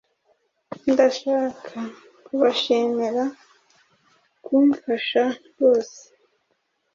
[0.91, 1.79] Ndashaka
[2.25, 3.23] kubashimira
[4.45, 5.99] kumfasha rwose.